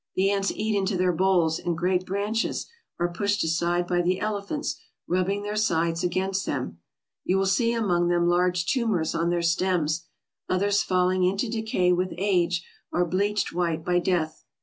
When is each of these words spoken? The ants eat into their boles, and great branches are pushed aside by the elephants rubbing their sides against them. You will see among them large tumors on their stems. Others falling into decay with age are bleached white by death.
The 0.15 0.31
ants 0.31 0.51
eat 0.51 0.75
into 0.75 0.97
their 0.97 1.11
boles, 1.13 1.59
and 1.59 1.77
great 1.77 2.07
branches 2.07 2.65
are 2.99 3.13
pushed 3.13 3.43
aside 3.43 3.85
by 3.85 4.01
the 4.01 4.19
elephants 4.19 4.81
rubbing 5.05 5.43
their 5.43 5.55
sides 5.55 6.03
against 6.03 6.47
them. 6.47 6.79
You 7.23 7.37
will 7.37 7.45
see 7.45 7.71
among 7.73 8.07
them 8.07 8.27
large 8.27 8.65
tumors 8.65 9.13
on 9.13 9.29
their 9.29 9.43
stems. 9.43 10.07
Others 10.49 10.81
falling 10.81 11.23
into 11.23 11.51
decay 11.51 11.91
with 11.91 12.15
age 12.17 12.65
are 12.91 13.05
bleached 13.05 13.53
white 13.53 13.85
by 13.85 13.99
death. 13.99 14.43